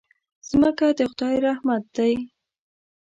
مځکه 0.59 0.87
د 0.97 0.99
خدای 1.11 1.35
رحمت 1.45 1.83
دی. 1.95 2.13